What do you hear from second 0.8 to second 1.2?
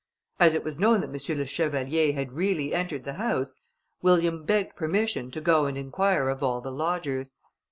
that